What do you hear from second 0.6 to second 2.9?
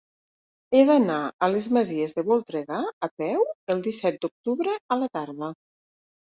He d'anar a les Masies de Voltregà